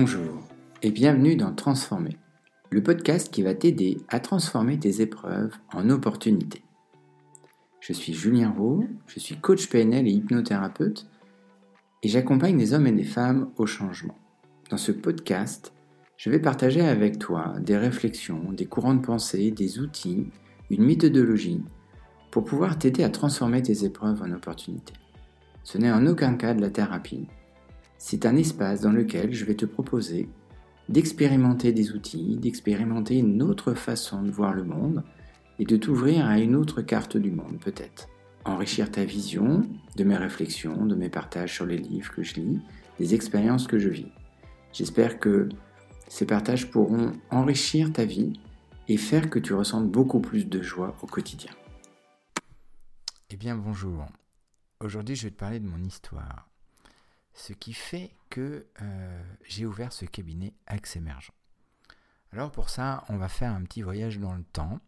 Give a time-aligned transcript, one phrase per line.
[0.00, 0.38] Bonjour
[0.80, 2.16] et bienvenue dans Transformer,
[2.70, 6.62] le podcast qui va t'aider à transformer tes épreuves en opportunités.
[7.80, 11.08] Je suis Julien Roux, je suis coach PNL et hypnothérapeute
[12.04, 14.16] et j'accompagne des hommes et des femmes au changement.
[14.70, 15.72] Dans ce podcast,
[16.16, 20.30] je vais partager avec toi des réflexions, des courants de pensée, des outils,
[20.70, 21.64] une méthodologie
[22.30, 24.94] pour pouvoir t'aider à transformer tes épreuves en opportunités.
[25.64, 27.26] Ce n'est en aucun cas de la thérapie.
[27.98, 30.28] C'est un espace dans lequel je vais te proposer
[30.88, 35.02] d'expérimenter des outils, d'expérimenter une autre façon de voir le monde
[35.58, 38.08] et de t'ouvrir à une autre carte du monde peut-être.
[38.44, 39.62] Enrichir ta vision
[39.96, 42.60] de mes réflexions, de mes partages sur les livres que je lis,
[42.98, 44.12] des expériences que je vis.
[44.72, 45.48] J'espère que
[46.06, 48.40] ces partages pourront enrichir ta vie
[48.86, 51.50] et faire que tu ressentes beaucoup plus de joie au quotidien.
[53.28, 54.06] Eh bien bonjour.
[54.80, 56.47] Aujourd'hui je vais te parler de mon histoire.
[57.34, 61.32] Ce qui fait que euh, j'ai ouvert ce cabinet Axe Émergent.
[62.32, 64.80] Alors pour ça, on va faire un petit voyage dans le temps.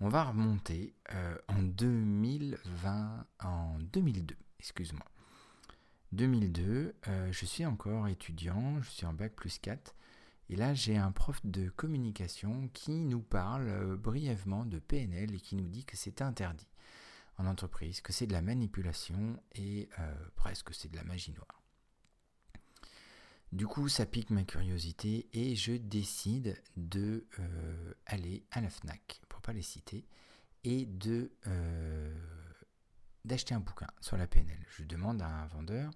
[0.00, 5.04] On va remonter euh, en 2020, en 2002, excuse-moi.
[6.12, 9.94] 2002, euh, je suis encore étudiant, je suis en bac plus 4.
[10.50, 15.56] Et là, j'ai un prof de communication qui nous parle brièvement de PNL et qui
[15.56, 16.68] nous dit que c'est interdit
[17.36, 19.90] en entreprise, que c'est de la manipulation et
[20.36, 21.57] presque c'est de la magie noire.
[23.52, 27.26] Du coup, ça pique ma curiosité et je décide de
[28.06, 29.20] aller à la FNAC
[29.52, 30.04] les citer,
[30.64, 32.14] et de euh,
[33.24, 34.58] d'acheter un bouquin sur la PNL.
[34.76, 35.92] Je demande à un vendeur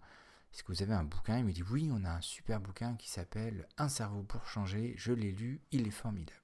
[0.52, 1.38] est-ce que vous avez un bouquin?
[1.38, 4.92] Il me dit oui, on a un super bouquin qui s'appelle Un cerveau pour changer.
[4.98, 6.38] Je l'ai lu, il est formidable.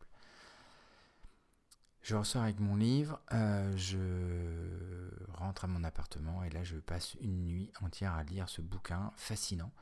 [2.00, 7.16] Je ressors avec mon livre, euh, je rentre à mon appartement et là je passe
[7.20, 9.72] une nuit entière à lire ce bouquin fascinant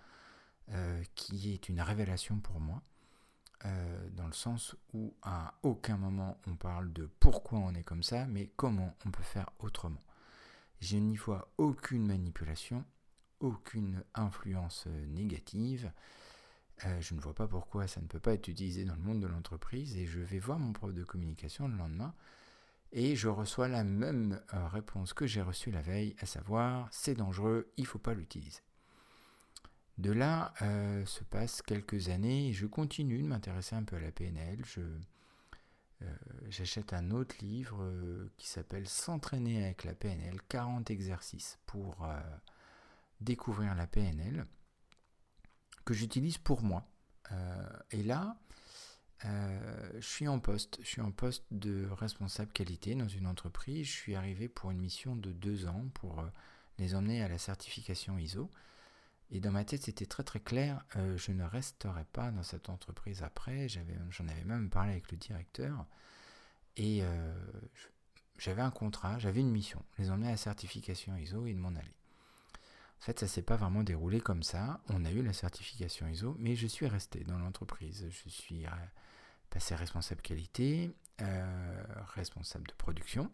[0.72, 2.82] euh, qui est une révélation pour moi.
[3.64, 8.02] Euh, dans le sens où à aucun moment on parle de pourquoi on est comme
[8.02, 10.02] ça, mais comment on peut faire autrement.
[10.80, 12.84] Je n'y vois aucune manipulation,
[13.38, 15.92] aucune influence euh, négative.
[17.00, 19.26] Je ne vois pas pourquoi ça ne peut pas être utilisé dans le monde de
[19.26, 22.14] l'entreprise et je vais voir mon prof de communication le lendemain
[22.92, 27.72] et je reçois la même réponse que j'ai reçue la veille, à savoir c'est dangereux,
[27.78, 28.65] il ne faut pas l'utiliser.
[29.98, 34.00] De là euh, se passent quelques années et je continue de m'intéresser un peu à
[34.00, 34.62] la PNL.
[36.02, 36.14] Euh,
[36.50, 42.06] j'achète un autre livre euh, qui s'appelle S'entraîner avec la PNL, 40 exercices pour
[43.22, 44.46] découvrir la PNL,
[45.86, 46.86] que j'utilise pour moi.
[47.90, 48.36] et là,
[49.24, 53.86] je suis en poste, je suis en poste de responsable qualité dans une entreprise.
[53.86, 56.22] Je suis arrivé pour une mission de deux ans pour
[56.78, 58.50] les emmener à la certification ISO.
[59.30, 62.68] Et dans ma tête, c'était très très clair, euh, je ne resterai pas dans cette
[62.68, 63.68] entreprise après.
[63.68, 65.84] J'en avais, même parlé avec le directeur.
[66.76, 67.34] Et euh,
[68.38, 71.70] j'avais un contrat, j'avais une mission, les emmener à la certification ISO et de m'en
[71.70, 71.94] aller.
[73.00, 74.80] En fait, ça s'est pas vraiment déroulé comme ça.
[74.88, 78.06] On a eu la certification ISO, mais je suis resté dans l'entreprise.
[78.08, 78.70] Je suis euh,
[79.50, 80.94] passé responsable qualité,
[82.14, 83.30] responsable de production.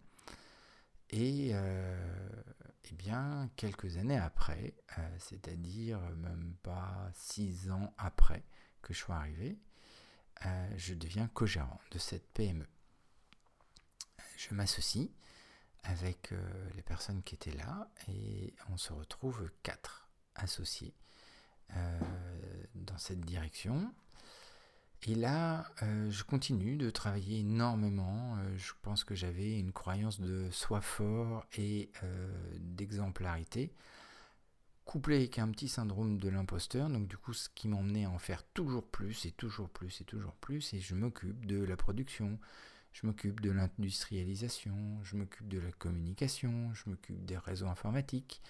[1.12, 2.42] Et euh,
[2.90, 8.42] eh bien, quelques années après, euh, c'est-à-dire même pas six ans après
[8.80, 9.58] que je sois arrivé,
[10.46, 12.66] euh, je deviens co-gérant de cette PME.
[14.38, 15.10] Je m'associe
[15.84, 16.32] avec
[16.74, 20.94] les personnes qui étaient là et on se retrouve quatre associés
[22.74, 23.92] dans cette direction.
[25.04, 28.36] Et là, euh, je continue de travailler énormément.
[28.36, 33.72] Euh, je pense que j'avais une croyance de soi fort et euh, d'exemplarité,
[34.84, 36.88] couplé avec un petit syndrome de l'imposteur.
[36.88, 40.04] Donc du coup, ce qui m'emmenait à en faire toujours plus et toujours plus et
[40.04, 40.72] toujours plus.
[40.72, 42.38] Et je m'occupe de la production,
[42.92, 48.40] je m'occupe de l'industrialisation, je m'occupe de la communication, je m'occupe des réseaux informatiques.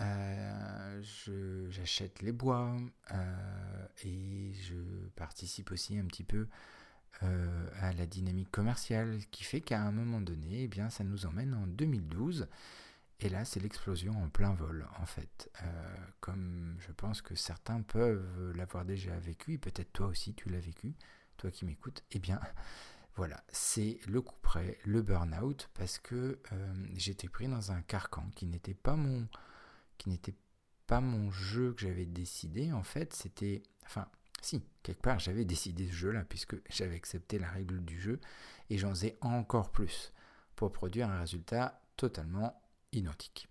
[0.00, 1.02] Euh,
[1.70, 2.76] j'achète les bois
[3.12, 4.74] euh, et je
[5.16, 6.46] participe aussi un petit peu
[7.22, 11.26] euh, à la dynamique commerciale qui fait qu'à un moment donné, eh bien, ça nous
[11.26, 12.48] emmène en 2012.
[13.20, 15.48] Et là, c'est l'explosion en plein vol, en fait.
[16.20, 20.58] comme je pense que certains peuvent l'avoir déjà vécu, et peut-être toi aussi tu l'as
[20.58, 20.94] vécu,
[21.36, 22.40] toi qui m'écoutes, eh bien,
[23.14, 26.40] voilà, c'est le coup près, le burn-out, parce que
[26.96, 29.28] j'étais pris dans un carcan qui n'était pas mon,
[30.02, 30.34] qui n'était
[30.88, 33.62] pas mon jeu que j'avais décidé, en fait, c'était...
[33.84, 34.08] Enfin,
[34.40, 38.20] si, quelque part, j'avais décidé ce jeu-là, puisque j'avais accepté la règle du jeu,
[38.68, 40.12] et j'en faisais encore plus
[40.56, 42.60] pour produire un résultat totalement
[42.90, 43.48] identique.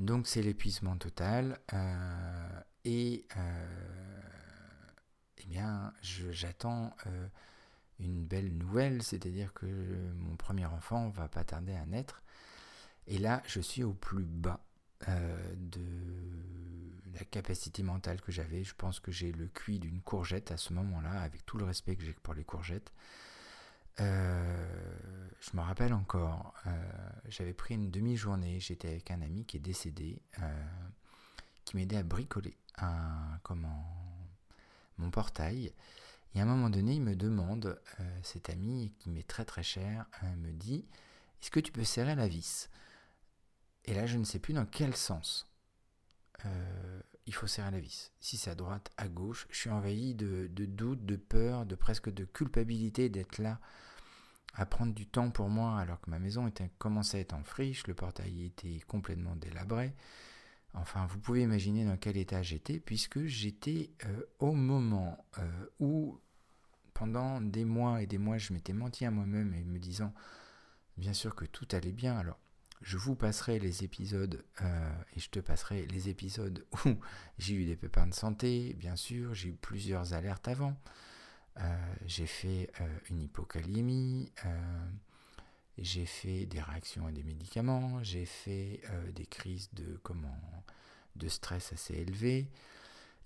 [0.00, 4.20] Donc c'est l'épuisement total, euh, et euh,
[5.46, 6.96] bien, j'attends
[8.00, 9.66] une belle nouvelle, c'est-à-dire que
[10.14, 12.22] mon premier enfant va pas tarder à naître.
[13.06, 14.60] Et là, je suis au plus bas
[15.06, 15.80] de
[17.14, 18.64] la capacité mentale que j'avais.
[18.64, 21.96] Je pense que j'ai le cuit d'une courgette à ce moment-là, avec tout le respect
[21.96, 22.92] que j'ai pour les courgettes.
[24.00, 26.92] Euh, je me rappelle encore, euh,
[27.28, 30.64] j'avais pris une demi-journée, j'étais avec un ami qui est décédé, euh,
[31.64, 33.84] qui m'aidait à bricoler un, comment,
[34.96, 35.72] mon portail.
[36.34, 37.80] Et à un moment donné, il me demande,
[38.22, 40.06] cet ami qui m'est très très cher,
[40.38, 40.86] me dit,
[41.42, 42.70] est-ce que tu peux serrer la vis?
[43.84, 45.46] Et là, je ne sais plus dans quel sens
[47.26, 48.12] il faut serrer la vis.
[48.18, 52.10] Si c'est à droite, à gauche, je suis envahi de, doutes, de peur, de presque
[52.10, 53.60] de culpabilité d'être là
[54.54, 57.86] à prendre du temps pour moi alors que ma maison commençait à être en friche,
[57.86, 59.94] le portail était complètement délabré.
[60.74, 66.20] Enfin, vous pouvez imaginer dans quel état j'étais, puisque j'étais euh, au moment euh, où,
[66.94, 70.12] pendant des mois et des mois, je m'étais menti à moi-même et me disant,
[70.96, 72.16] bien sûr que tout allait bien.
[72.18, 72.38] Alors,
[72.82, 76.94] je vous passerai les épisodes, euh, et je te passerai les épisodes où
[77.38, 80.74] j'ai eu des pépins de santé, bien sûr, j'ai eu plusieurs alertes avant.
[81.58, 84.32] Euh, j'ai fait euh, une hypocalémie,
[85.76, 88.80] j'ai fait des réactions à des médicaments, j'ai fait
[89.14, 90.40] des crises de, comment,
[91.16, 92.50] de stress assez élevés,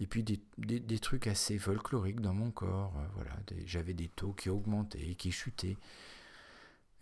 [0.01, 2.95] et puis des, des, trucs assez folkloriques dans mon corps.
[3.15, 3.37] voilà,
[3.67, 5.77] j'avais des taux qui augmentaient, qui chutaient,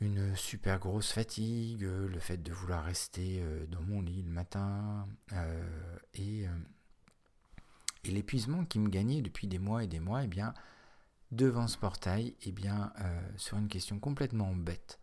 [0.02, 5.06] une super grosse fatigue, le fait de vouloir rester dans mon lit le matin,
[6.14, 6.46] et,
[8.04, 10.54] et l'épuisement qui me gagnait depuis des mois et des mois, eh bien,
[11.32, 15.00] devant ce portail, eh bien, euh, sur une question complètement bête,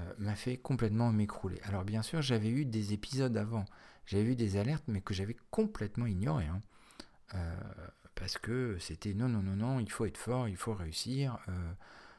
[0.00, 1.60] euh, m'a fait complètement m'écrouler.
[1.64, 3.64] Alors bien sûr, j'avais eu des épisodes avant,
[4.06, 6.46] j'avais eu des alertes, mais que j'avais complètement ignorées.
[6.46, 6.60] Hein.
[7.34, 7.56] Euh,
[8.14, 11.38] parce que c'était non, non, non, non, il faut être fort, il faut réussir.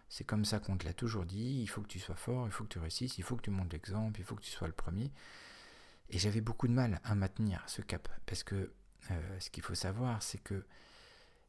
[0.09, 2.51] C'est comme ça qu'on te l'a toujours dit, il faut que tu sois fort, il
[2.51, 4.67] faut que tu réussisses, il faut que tu montes l'exemple, il faut que tu sois
[4.67, 5.11] le premier.
[6.09, 8.07] Et j'avais beaucoup de mal à maintenir ce cap.
[8.25, 8.71] Parce que
[9.39, 10.65] ce qu'il faut savoir, c'est que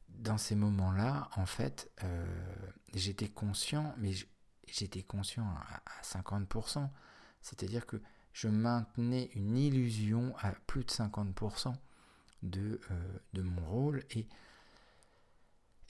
[0.08, 2.24] dans ces moments-là, en fait, euh,
[2.94, 4.12] j'étais conscient, mais
[4.66, 6.88] j'étais conscient à, 50%.
[7.42, 8.00] C'est-à-dire que
[8.32, 11.74] je maintenais une illusion à plus de 50%
[12.42, 14.04] de, euh, de mon rôle.
[14.10, 14.26] Et,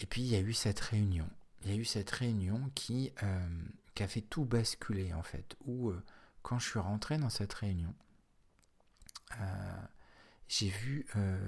[0.00, 1.28] et puis, il y a eu cette réunion.
[1.64, 3.48] Il y a eu cette réunion qui, euh,
[3.94, 5.56] qui a fait tout basculer, en fait.
[5.64, 5.92] Où,
[6.42, 7.94] quand je suis rentré dans cette réunion,
[10.48, 11.38] j'ai vu euh,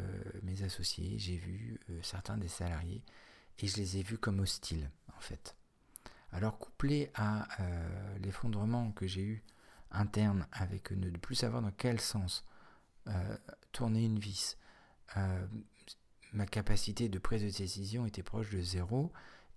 [0.42, 3.02] mes associés, j'ai vu euh, certains des salariés,
[3.58, 5.54] et je les ai vus comme hostiles, en fait.
[6.32, 9.44] Alors, couplé à euh, l'effondrement que j'ai eu
[9.90, 12.44] interne avec ne plus savoir dans quel sens
[13.70, 14.58] tourner une vis,
[16.32, 19.12] ma capacité de prise de décision était proche de zéro,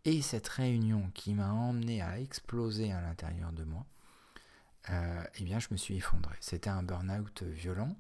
[0.09, 3.85] et cette réunion qui m'a emmené à exploser à l'intérieur de moi,
[5.35, 6.35] eh bien, je me suis effondré.
[6.39, 7.95] C'était un burn-out violent.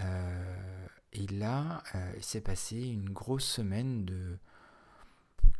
[0.00, 4.38] Euh, et là, euh, il s'est passé une grosse semaine de...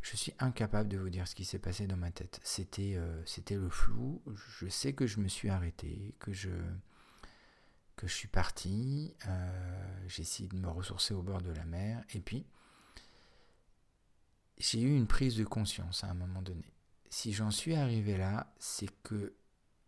[0.01, 2.39] Je suis incapable de vous dire ce qui s'est passé dans ma tête.
[2.43, 4.21] C'était euh, le flou.
[4.59, 6.49] Je sais que je me suis arrêté, que je,
[7.95, 9.13] que je suis parti.
[10.07, 12.03] j'ai essayé de me ressourcer au bord de la mer.
[12.13, 12.45] Et puis,
[14.59, 16.73] j'ai eu une prise de conscience à un moment donné.
[17.09, 19.33] Si j'en suis arrivé là, c'est que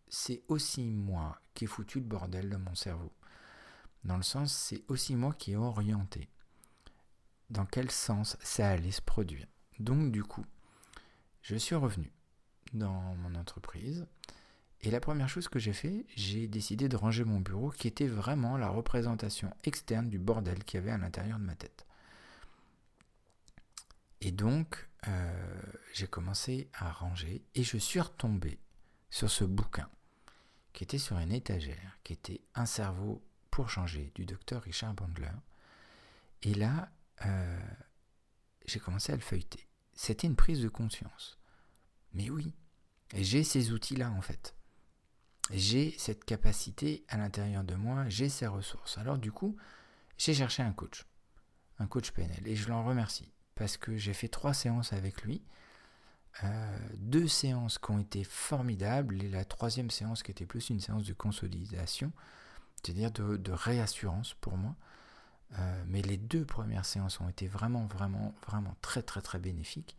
[0.07, 3.11] c'est aussi moi qui ai foutu le bordel dans mon cerveau.
[4.03, 6.29] Dans le sens, c'est aussi moi qui ai orienté.
[7.49, 9.45] Dans quel sens ça allait se produire.
[9.79, 10.45] Donc du coup,
[11.41, 12.11] je suis revenu
[12.73, 14.07] dans mon entreprise.
[14.83, 18.07] Et la première chose que j'ai fait, j'ai décidé de ranger mon bureau qui était
[18.07, 21.85] vraiment la représentation externe du bordel qu'il y avait à l'intérieur de ma tête.
[24.21, 25.61] Et donc, euh,
[25.93, 28.59] j'ai commencé à ranger et je suis retombé
[29.09, 29.89] sur ce bouquin
[30.73, 35.31] qui était sur une étagère, qui était Un cerveau pour changer du docteur Richard Bandler.
[36.43, 36.89] Et là,
[37.25, 37.59] euh,
[38.65, 39.67] j'ai commencé à le feuilleter.
[39.93, 41.37] C'était une prise de conscience.
[42.13, 42.53] Mais oui,
[43.13, 44.55] j'ai ces outils-là en fait.
[45.49, 48.97] J'ai cette capacité à l'intérieur de moi, j'ai ces ressources.
[48.97, 49.57] Alors du coup,
[50.17, 51.05] j'ai cherché un coach,
[51.79, 55.43] un coach PNL, et je l'en remercie parce que j'ai fait trois séances avec lui.
[56.43, 60.79] Euh, deux séances qui ont été formidables et la troisième séance qui était plus une
[60.79, 62.11] séance de consolidation
[62.77, 64.75] c'est-à-dire de, réassurance pour moi.
[65.59, 69.95] Euh, mais les deux premières séances ont été vraiment, vraiment, vraiment très, très, très bénéfiques.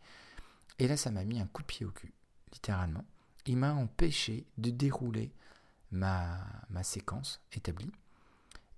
[0.77, 2.11] Et là, ça m'a mis un coup de pied au cul,
[2.51, 3.05] littéralement.
[3.45, 5.31] Il m'a empêché de dérouler
[5.89, 6.37] ma,
[6.69, 7.93] ma séquence établie.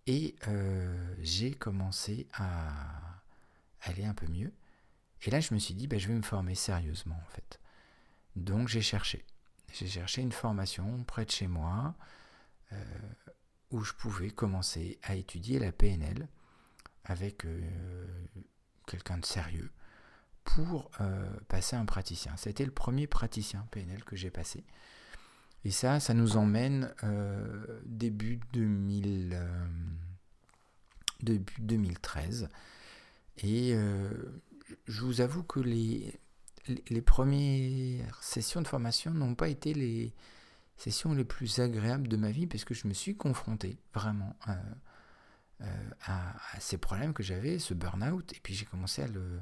[0.05, 2.69] Et euh, j'ai commencé à
[3.81, 4.53] aller un peu mieux.
[5.25, 7.59] Et là, je me suis dit, bah, je vais me former sérieusement, en fait.
[8.35, 9.25] Donc, j'ai cherché.
[9.73, 11.95] J'ai cherché une formation près de chez moi
[12.71, 12.83] euh,
[13.71, 16.27] où je pouvais commencer à étudier la PNL
[17.03, 18.07] avec euh,
[18.85, 19.71] quelqu'un de sérieux
[20.43, 22.37] pour euh, passer un praticien.
[22.37, 24.63] C'était le premier praticien PNL que j'ai passé.
[25.63, 26.93] Et ça, ça nous emmène
[27.85, 29.35] début, 2000,
[31.23, 32.49] début 2013.
[33.39, 33.75] Et
[34.87, 36.19] je vous avoue que les,
[37.01, 40.13] premières sessions de formation n'ont pas été les
[40.77, 44.53] sessions les plus agréables de ma vie parce que je me suis confronté vraiment euh,
[45.61, 49.39] euh, à, ces problèmes que j'avais, ce burn-out, et puis j'ai commencé à, le,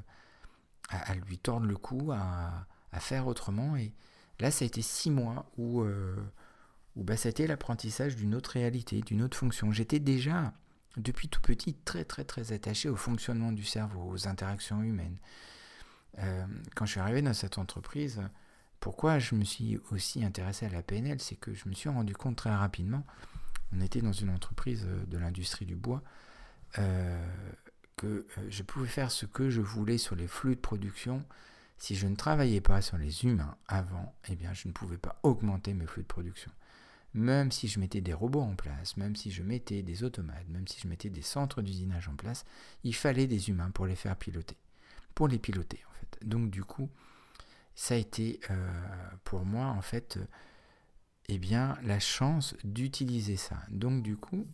[0.88, 2.66] à, lui tordre le cou, à,
[3.00, 3.74] faire autrement.
[3.76, 3.92] Et
[4.38, 6.16] là, ça a été six mois où, euh,
[6.94, 7.14] bah,
[7.48, 9.72] l'apprentissage d'une autre réalité, d'une autre fonction.
[9.72, 10.54] J'étais déjà,
[10.96, 15.18] depuis tout petit, très très très attaché au fonctionnement du cerveau, aux interactions humaines.
[16.18, 18.22] Euh, quand je suis arrivé dans cette entreprise,
[18.80, 22.14] pourquoi je me suis aussi intéressé à la PNL, c'est que je me suis rendu
[22.14, 23.04] compte très rapidement,
[23.72, 26.02] on était dans une entreprise euh, de l'industrie du bois,
[26.78, 27.26] euh,
[27.96, 31.24] que je pouvais faire ce que je voulais sur les flux de production.
[31.78, 35.18] Si je ne travaillais pas sur les humains avant, eh bien, je ne pouvais pas
[35.22, 36.50] augmenter mes flux de production.
[37.14, 40.66] Même si je mettais des robots en place, même si je mettais des automates, même
[40.66, 42.44] si je mettais des centres d'usinage en place,
[42.82, 44.56] il fallait des humains pour les faire piloter.
[45.14, 45.80] Pour les piloter,
[46.22, 46.90] donc du coup,
[47.74, 50.26] ça a été euh, pour moi en fait, euh,
[51.28, 53.62] eh bien, la chance d'utiliser ça.
[53.70, 54.46] Donc du coup,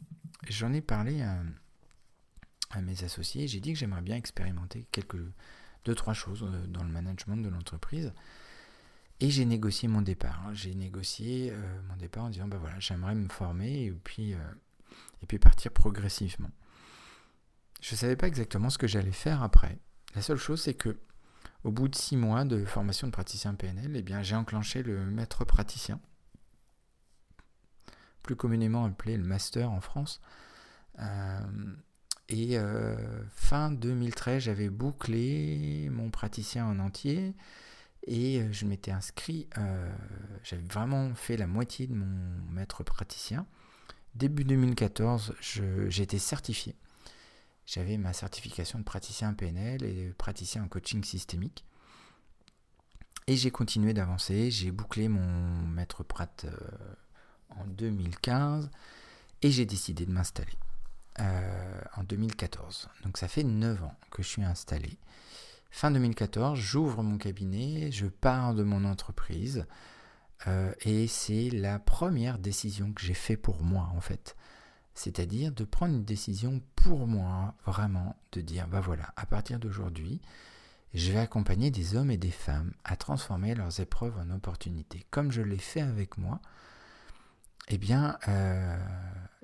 [0.48, 1.42] j'en ai parlé à,
[2.80, 3.48] mes associés.
[3.48, 5.20] J'ai dit que j'aimerais bien expérimenter quelques
[5.84, 8.12] deux trois choses euh, dans le management de l'entreprise.
[9.20, 10.50] Et j'ai négocié mon départ.
[10.54, 11.52] J'ai négocié
[11.88, 16.50] mon départ en disant ben voilà, j'aimerais me former et puis, et puis partir progressivement.
[17.82, 19.78] Je ne savais pas exactement ce que j'allais faire après.
[20.14, 20.98] La seule chose, c'est que
[21.64, 25.44] au bout de six mois de formation de praticien PNL, eh j'ai enclenché le maître
[25.44, 26.00] praticien,
[28.22, 30.20] plus communément appelé le master en France.
[30.98, 31.40] Euh,
[32.28, 32.96] et euh,
[33.28, 37.34] fin 2013, j'avais bouclé mon praticien en entier
[38.06, 39.48] et euh, je m'étais inscrit,
[40.42, 42.06] j'avais vraiment fait la moitié de mon
[42.50, 43.46] maître praticien.
[44.14, 45.34] Début 2014,
[45.88, 46.74] j'étais certifié.
[47.66, 51.64] J'avais ma certification de praticien PNL et praticien en coaching systémique.
[53.28, 54.50] Et j'ai continué d'avancer.
[54.50, 56.50] J'ai bouclé mon maître Prat euh,
[57.50, 58.70] en 2015
[59.42, 60.58] et j'ai décidé de m'installer
[61.20, 62.88] euh, en 2014.
[63.04, 64.98] Donc ça fait 9 ans que je suis installé.
[65.70, 69.66] Fin 2014, j'ouvre mon cabinet, je pars de mon entreprise
[70.46, 74.36] euh, et c'est la première décision que j'ai fait pour moi en fait
[75.00, 80.20] c'est-à-dire de prendre une décision pour moi, vraiment, de dire, bah voilà, à partir d'aujourd'hui,
[80.92, 85.06] je vais accompagner des hommes et des femmes à transformer leurs épreuves en opportunités.
[85.10, 86.40] Comme je l'ai fait avec moi,
[87.68, 88.76] eh bien, euh,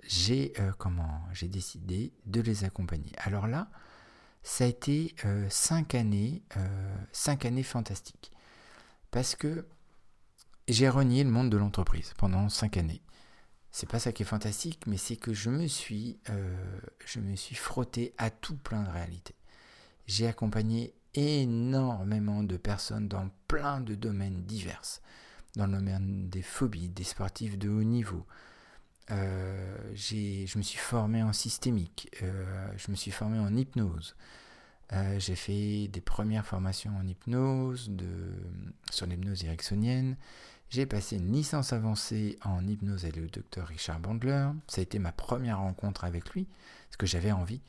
[0.02, 3.12] j'ai euh, comment j'ai décidé de les accompagner.
[3.18, 3.68] Alors là,
[4.48, 6.42] ça a été euh, cinq années,
[7.12, 8.30] cinq années fantastiques,
[9.10, 9.66] parce que
[10.68, 13.02] j'ai renié le monde de l'entreprise pendant cinq années
[13.76, 17.36] c'est pas ça qui est fantastique, mais c'est que je me suis, euh, je me
[17.36, 19.34] suis frotté à tout plein de réalités.
[20.06, 25.02] J'ai accompagné énormément de personnes dans plein de domaines divers,
[25.56, 28.24] dans le domaine des phobies, des sportifs de haut niveau.
[29.10, 34.16] Euh, je me suis formé en systémique, euh, je me suis formé en hypnose.
[35.18, 38.32] j'ai fait des premières formations en hypnose, de,
[38.90, 40.16] sur l'hypnose ericksonienne.
[40.68, 44.48] J'ai passé une licence avancée en hypnose avec le docteur Richard Bandler.
[44.66, 46.48] Ça a été ma première rencontre avec lui,
[46.88, 47.60] parce que j'avais envie.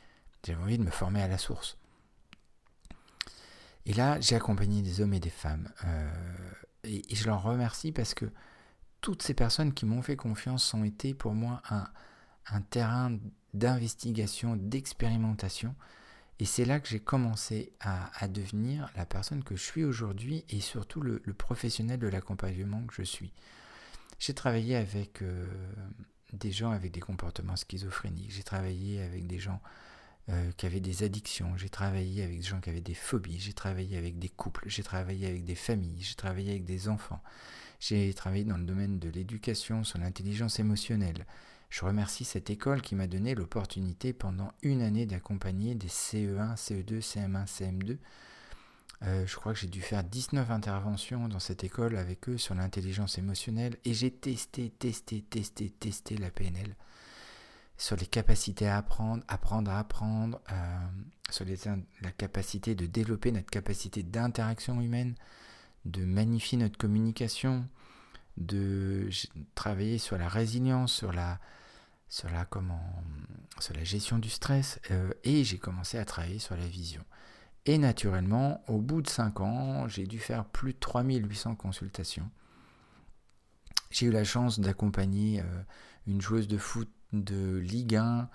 [0.46, 1.78] J'avais envie de me former à la source.
[3.86, 5.70] Et là, j'ai accompagné des hommes et des femmes.
[5.86, 6.12] Euh,
[6.84, 8.26] et, je leur remercie parce que
[9.08, 13.18] toutes ces personnes qui m'ont fait confiance ont été pour moi un terrain
[13.54, 15.76] d'investigation, d'expérimentation.
[16.42, 20.60] Et c'est là que j'ai commencé à, devenir la personne que je suis aujourd'hui et
[20.60, 23.32] surtout le, professionnel de l'accompagnement que je suis.
[24.20, 25.48] J'ai travaillé avec euh,
[26.34, 29.62] des gens avec des comportements schizophréniques, j'ai travaillé avec des gens
[30.28, 33.54] euh, qui avaient des addictions, j'ai travaillé avec des gens qui avaient des phobies, j'ai
[33.54, 37.24] travaillé avec des couples, j'ai travaillé avec des familles, j'ai travaillé avec des enfants,
[37.80, 41.26] j'ai travaillé dans le domaine de l'éducation, sur l'intelligence émotionnelle,
[41.70, 47.02] je remercie cette école qui m'a donné l'opportunité pendant une année d'accompagner des CE1, CE2,
[47.02, 47.98] CM1, CM2.
[49.02, 53.18] je crois que j'ai dû faire 19 interventions dans cette école avec eux sur l'intelligence
[53.18, 56.76] émotionnelle et j'ai testé, testé, testé, testé la PNL.
[57.78, 60.88] sur les capacités à apprendre, apprendre à apprendre, euh,
[61.30, 61.46] sur
[62.02, 65.14] la capacité de développer notre capacité d'interaction humaine,
[65.88, 67.68] de magnifier notre communication,
[68.38, 69.10] de
[69.56, 71.40] travailler sur la résilience, sur la,
[72.10, 72.82] sur la, comment,
[73.60, 77.04] sur la gestion du stress, euh, et j'ai commencé à travailler sur la vision.
[77.66, 82.30] Et naturellement, au bout de 5 ans, j'ai dû faire plus de 3800 consultations.
[83.90, 85.64] J'ai eu la chance d'accompagner euh,
[86.06, 88.30] une joueuse de foot de Ligue 1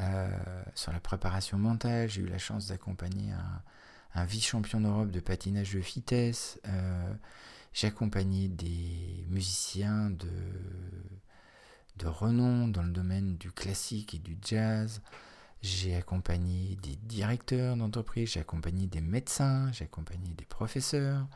[0.00, 0.28] euh,
[0.74, 2.08] sur la préparation mentale.
[2.08, 3.62] J'ai eu la chance d'accompagner un,
[4.22, 6.60] vice-champion d'Europe de patinage de vitesse.
[6.68, 7.14] Euh,
[7.72, 10.30] j'ai accompagné des musiciens de,
[11.96, 15.02] de renom dans le domaine du classique et du jazz.
[15.62, 21.26] J'ai accompagné des directeurs d'entreprise, j'ai accompagné des médecins, j'ai accompagné des professeurs,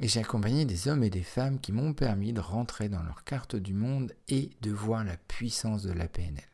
[0.00, 3.24] et j'ai accompagné des hommes et des femmes qui m'ont permis de rentrer dans leur
[3.24, 6.44] carte du monde et de voir la puissance de la PNL.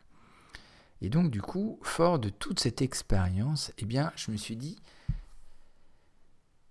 [1.01, 4.79] Et donc du coup, fort de toute cette expérience, eh bien, je me suis dit,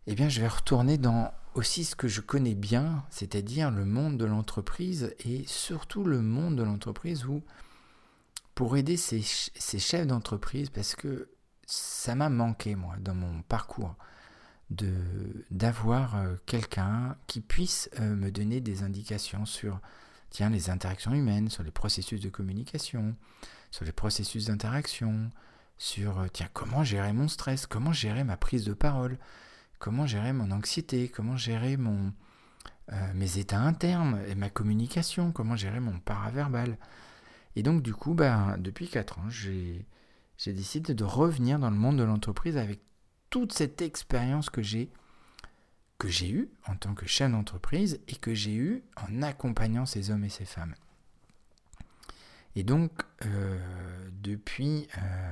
[0.07, 4.17] eh bien, je vais retourner dans aussi ce que je connais bien, c'est-à-dire le monde
[4.17, 7.43] de l'entreprise et surtout le monde de l'entreprise où
[8.55, 11.29] pour aider ces, chefs d'entreprise parce que
[11.65, 13.95] ça m'a manqué, moi, dans mon parcours,
[14.69, 14.93] de
[15.51, 19.79] d'avoir euh, quelqu'un qui puisse euh, me donner des indications sur
[20.29, 23.15] tiens, les interactions humaines, sur les processus de communication,
[23.69, 25.31] sur les processus d'interaction,
[25.77, 29.17] sur euh, tiens, comment gérer mon stress, comment gérer ma prise de parole,
[29.81, 32.13] comment gérer mon anxiété, comment gérer mon,
[33.15, 36.77] mes états internes et ma communication, comment gérer mon paraverbal.
[37.55, 39.85] Et donc, du coup, ben, depuis 4 ans, j'ai,
[40.45, 42.79] décidé de revenir dans le monde de l'entreprise avec
[43.29, 44.89] toute cette expérience que j'ai
[45.97, 50.09] que j'ai eue en tant que chef d'entreprise et que j'ai eue en accompagnant ces
[50.09, 50.73] hommes et ces femmes.
[52.55, 52.91] Et donc,
[53.25, 55.31] euh, depuis, euh,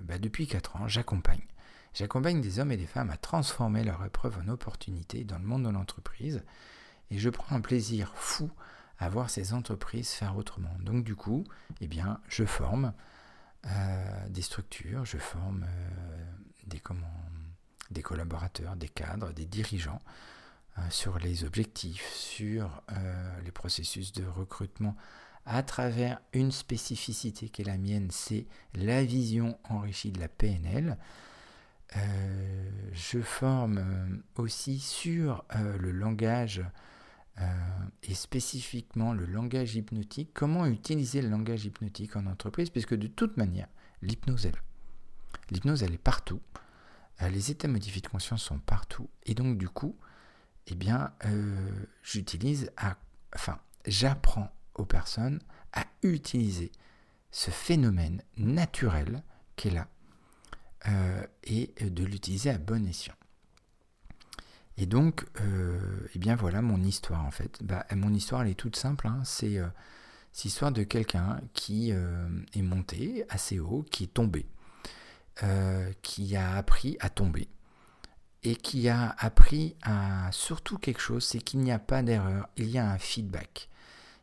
[0.00, 1.46] bah, depuis 4 ans, j'accompagne.
[1.96, 5.64] J'accompagne des hommes et des femmes à transformer leur épreuve en opportunité dans le monde
[5.64, 6.42] de l'entreprise.
[7.10, 8.50] Et je prends un plaisir fou
[8.98, 10.76] à voir ces entreprises faire autrement.
[10.80, 11.44] Donc du coup,
[11.80, 12.92] eh bien, je forme
[13.64, 16.76] euh, des structures, je forme euh,
[17.90, 20.02] des, collaborateurs, des cadres, des dirigeants
[20.76, 22.82] euh, sur les objectifs, sur
[23.42, 24.96] les processus de recrutement
[25.46, 30.98] à travers une spécificité qui est la mienne, c'est la vision enrichie de la PNL.
[31.94, 36.62] Je forme aussi sur le langage
[37.38, 37.44] euh,
[38.02, 43.36] et spécifiquement le langage hypnotique, comment utiliser le langage hypnotique en entreprise, puisque de toute
[43.36, 43.68] manière,
[44.00, 44.62] l'hypnose, elle,
[45.50, 46.40] l'hypnose, elle est partout.
[47.20, 49.10] Euh, les états modifiés de conscience sont partout.
[49.26, 49.98] Et donc, du coup,
[50.66, 52.72] eh bien, euh, j'utilise,
[53.34, 55.40] enfin, j'apprends aux personnes
[55.74, 56.72] à utiliser
[57.30, 59.22] ce phénomène naturel
[59.56, 59.72] qui est
[60.86, 63.14] là et de l'utiliser à bon escient.
[64.78, 67.62] Et donc, euh, eh bien voilà mon histoire en fait.
[67.62, 69.06] Bah, mon histoire elle est toute simple.
[69.06, 69.22] Hein.
[69.42, 69.68] Euh,
[70.32, 74.46] c'est l'histoire de quelqu'un qui euh, est monté assez haut, qui est tombé,
[76.02, 77.48] qui a appris à tomber
[78.42, 82.70] et qui a appris à surtout quelque chose, c'est qu'il n'y a pas d'erreur, il
[82.70, 83.68] y a un feedback.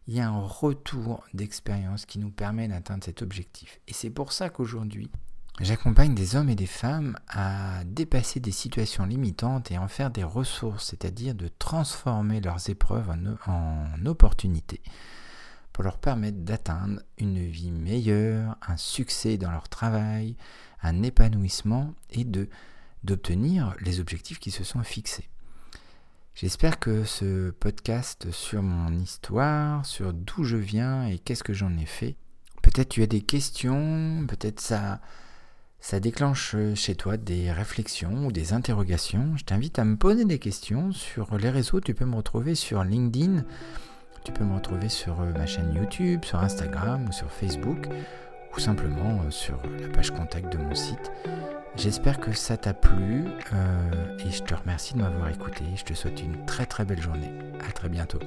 [0.08, 3.80] Il y a un retour d'expérience qui nous permet d'atteindre cet objectif.
[3.88, 5.10] Et c'est pour ça qu'aujourd'hui,
[5.60, 10.24] J'accompagne des hommes et des femmes à dépasser des situations limitantes et en faire des
[10.24, 13.14] ressources, c'est-à-dire de transformer leurs épreuves
[13.46, 14.82] en, opportunités
[15.72, 20.36] pour leur permettre d'atteindre une vie meilleure, un succès dans leur travail,
[20.82, 22.26] un épanouissement et
[23.04, 25.30] d'obtenir les objectifs qui se sont fixés.
[26.34, 31.78] J'espère que ce podcast sur mon histoire, sur d'où je viens et qu'est-ce que j'en
[31.78, 32.16] ai fait,
[32.64, 35.00] peut-être tu as des questions, peut-être ça
[35.84, 40.24] ça déclenche euh, chez toi des réflexions ou des interrogations, je t'invite à me poser
[40.24, 41.82] des questions sur les réseaux.
[41.82, 43.44] Tu peux me retrouver sur LinkedIn,
[44.24, 47.90] tu peux me retrouver sur euh, ma chaîne YouTube, sur Instagram ou sur Facebook,
[48.56, 51.12] ou simplement euh, sur la page contact de mon site.
[51.76, 53.26] J'espère que ça t'a plu
[54.20, 55.66] et je te remercie de m'avoir écouté.
[55.76, 57.32] Je te souhaite une très très belle journée.
[57.68, 58.20] À très bientôt.